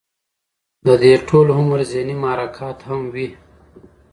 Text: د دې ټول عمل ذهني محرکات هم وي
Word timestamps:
د 0.85 0.87
دې 1.01 1.13
ټول 1.27 1.47
عمل 1.57 1.81
ذهني 1.91 2.15
محرکات 2.23 2.77
هم 2.89 3.01
وي 3.13 3.27